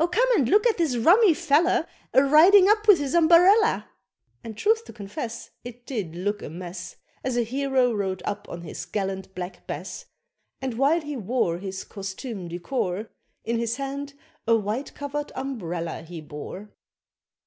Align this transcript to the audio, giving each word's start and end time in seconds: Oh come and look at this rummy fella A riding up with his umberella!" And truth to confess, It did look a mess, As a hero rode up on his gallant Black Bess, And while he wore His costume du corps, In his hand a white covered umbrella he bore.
Oh 0.00 0.08
come 0.08 0.26
and 0.34 0.48
look 0.48 0.66
at 0.66 0.78
this 0.78 0.96
rummy 0.96 1.34
fella 1.34 1.86
A 2.14 2.22
riding 2.24 2.70
up 2.70 2.88
with 2.88 2.98
his 2.98 3.14
umberella!" 3.14 3.90
And 4.42 4.56
truth 4.56 4.82
to 4.86 4.94
confess, 4.94 5.50
It 5.62 5.84
did 5.84 6.16
look 6.16 6.40
a 6.40 6.48
mess, 6.48 6.96
As 7.22 7.36
a 7.36 7.42
hero 7.42 7.92
rode 7.92 8.22
up 8.24 8.48
on 8.48 8.62
his 8.62 8.86
gallant 8.86 9.34
Black 9.34 9.66
Bess, 9.66 10.06
And 10.62 10.78
while 10.78 11.02
he 11.02 11.16
wore 11.18 11.58
His 11.58 11.84
costume 11.84 12.48
du 12.48 12.58
corps, 12.58 13.10
In 13.44 13.58
his 13.58 13.76
hand 13.76 14.14
a 14.46 14.56
white 14.56 14.94
covered 14.94 15.32
umbrella 15.34 16.00
he 16.00 16.22
bore. 16.22 16.70